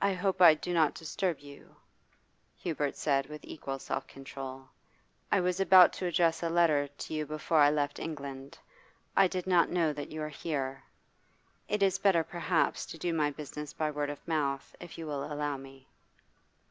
[0.00, 1.76] 'I hope I do not disturb you,'
[2.56, 4.70] Hubert said with equal self control.
[5.30, 8.58] 'I was about to address a letter to you before I left England.
[9.14, 10.82] I did not know that you were here.
[11.68, 15.30] It is better, perhaps, to do my business by word of mouth, if you will
[15.30, 15.88] allow me.